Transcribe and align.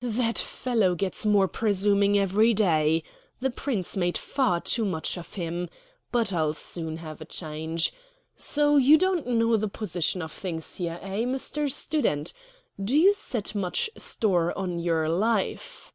"That 0.00 0.38
fellow 0.38 0.94
gets 0.94 1.26
more 1.26 1.46
presuming 1.46 2.16
every 2.18 2.54
day. 2.54 3.02
The 3.40 3.50
Prince 3.50 3.98
made 3.98 4.16
far 4.16 4.58
too 4.62 4.86
much 4.86 5.18
of 5.18 5.34
him; 5.34 5.68
but 6.10 6.32
I'll 6.32 6.54
soon 6.54 6.96
have 6.96 7.20
a 7.20 7.26
change. 7.26 7.92
So 8.34 8.78
you 8.78 8.96
don't 8.96 9.26
know 9.26 9.58
the 9.58 9.68
position 9.68 10.22
of 10.22 10.32
things 10.32 10.76
here, 10.76 10.98
eh, 11.02 11.24
Mr. 11.24 11.70
Student? 11.70 12.32
Do 12.82 12.96
you 12.96 13.12
set 13.12 13.54
much 13.54 13.90
store 13.94 14.56
on 14.56 14.78
your 14.78 15.06
life?" 15.10 15.92